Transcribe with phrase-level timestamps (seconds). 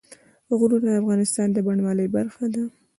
[0.57, 2.63] غرونه د افغانستان د بڼوالۍ برخه ده.